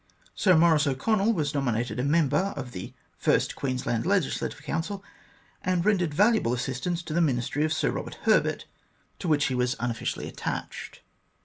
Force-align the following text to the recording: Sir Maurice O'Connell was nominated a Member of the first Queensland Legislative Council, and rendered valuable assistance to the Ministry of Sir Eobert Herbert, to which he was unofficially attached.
Sir 0.33 0.57
Maurice 0.57 0.87
O'Connell 0.87 1.31
was 1.31 1.53
nominated 1.53 1.99
a 1.99 2.03
Member 2.03 2.55
of 2.57 2.71
the 2.71 2.91
first 3.19 3.55
Queensland 3.55 4.03
Legislative 4.03 4.63
Council, 4.63 5.03
and 5.63 5.85
rendered 5.85 6.11
valuable 6.11 6.53
assistance 6.55 7.03
to 7.03 7.13
the 7.13 7.21
Ministry 7.21 7.63
of 7.63 7.71
Sir 7.71 7.91
Eobert 7.91 8.15
Herbert, 8.23 8.65
to 9.19 9.27
which 9.27 9.45
he 9.45 9.53
was 9.53 9.75
unofficially 9.79 10.27
attached. 10.27 11.01